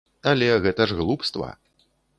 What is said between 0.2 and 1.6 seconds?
Але гэта ж глупства.